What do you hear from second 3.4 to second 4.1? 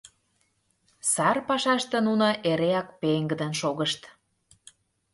шогышт.